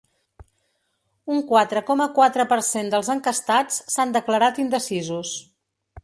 Un 1.33 1.41
quatre 1.51 1.83
coma 1.89 2.07
quatre 2.15 2.45
per 2.53 2.57
cent 2.69 2.89
dels 2.93 3.11
enquestats 3.15 3.77
s’han 3.97 4.15
declarat 4.17 4.63
indecisos. 4.65 5.35